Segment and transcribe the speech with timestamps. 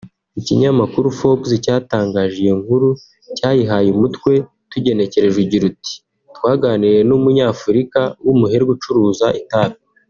[0.39, 2.89] ikinyamakuru Forbes cyatangaje iyo nkuru
[3.37, 4.31] cyayihaye umutwe
[4.71, 5.93] tugenekereje ugira uti
[6.35, 9.77] “Twaganiriye n’Umunyafurika w’umuherwe ucuruza itabi